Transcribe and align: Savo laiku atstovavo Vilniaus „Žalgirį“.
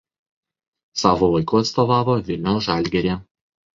Savo 1.01 1.29
laiku 1.33 1.59
atstovavo 1.65 2.17
Vilniaus 2.31 2.67
„Žalgirį“. 2.71 3.15